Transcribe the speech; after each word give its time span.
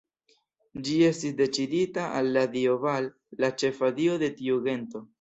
Ĝi 0.87 0.95
estis 1.09 1.35
dediĉita 1.41 2.07
al 2.21 2.31
la 2.39 2.45
dio 2.57 2.81
Baal, 2.89 3.13
la 3.45 3.55
ĉefa 3.63 3.95
dio 4.03 4.21
de 4.27 4.35
tiu 4.43 4.63
gento. 4.71 5.09